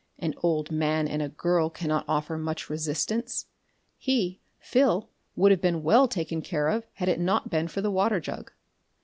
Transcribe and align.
An 0.17 0.33
old 0.41 0.71
man 0.71 1.07
and 1.07 1.21
a 1.21 1.29
girl 1.29 1.69
cannot 1.69 2.05
offer 2.07 2.35
much 2.35 2.71
resistance: 2.71 3.45
he, 3.99 4.41
Phil, 4.59 5.11
would 5.35 5.51
have 5.51 5.61
been 5.61 5.83
well 5.83 6.07
taken 6.07 6.41
care 6.41 6.69
of 6.69 6.87
had 6.93 7.07
it 7.07 7.19
not 7.19 7.51
been 7.51 7.67
for 7.67 7.81
the 7.83 7.91
water 7.91 8.19
jug. 8.19 8.51